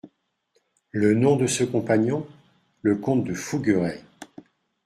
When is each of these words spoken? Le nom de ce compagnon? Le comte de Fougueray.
Le 0.89 1.13
nom 1.13 1.35
de 1.35 1.45
ce 1.45 1.63
compagnon? 1.63 2.25
Le 2.81 2.95
comte 2.95 3.23
de 3.23 3.35
Fougueray. 3.35 4.03